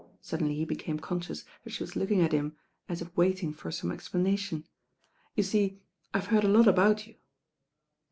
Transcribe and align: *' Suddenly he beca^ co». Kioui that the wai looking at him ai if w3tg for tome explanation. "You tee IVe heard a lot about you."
*' 0.11 0.19
Suddenly 0.19 0.55
he 0.55 0.65
beca^ 0.65 0.99
co». 0.99 1.15
Kioui 1.17 1.43
that 1.63 1.73
the 1.77 1.85
wai 1.95 2.01
looking 2.01 2.21
at 2.21 2.31
him 2.31 2.55
ai 2.89 2.93
if 2.93 3.13
w3tg 3.13 3.53
for 3.55 3.71
tome 3.71 3.91
explanation. 3.91 4.63
"You 5.35 5.43
tee 5.43 5.79
IVe 6.11 6.25
heard 6.25 6.43
a 6.43 6.47
lot 6.47 6.67
about 6.67 7.05
you." 7.05 7.13